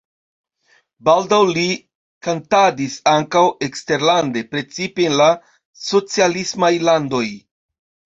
[1.07, 1.65] Baldaŭ li
[2.27, 5.29] kantadis ankaŭ eksterlande, precipe en la
[5.83, 7.25] socialismaj landoj.